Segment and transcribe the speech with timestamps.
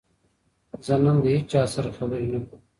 [0.85, 2.61] زه نن له هیچا سره خبرې نه کوم.